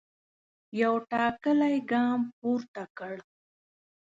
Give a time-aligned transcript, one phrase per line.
[0.81, 3.15] یو ټاکلی ګام پورته کړ.